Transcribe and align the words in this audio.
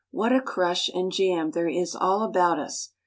What 0.09 0.31
a 0.33 0.41
crush 0.41 0.89
and 0.89 1.11
jam 1.11 1.51
there 1.51 1.69
is 1.69 1.93
all 1.93 2.23
about 2.23 2.57
us! 2.57 2.93